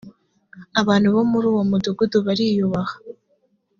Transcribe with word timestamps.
abantu 0.81 1.07
bo 1.13 1.21
muri 1.31 1.45
uwo 1.51 1.61
mudugudu 1.69 2.17
bariuyubaha 2.25 2.95